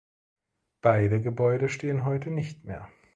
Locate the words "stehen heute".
1.69-2.31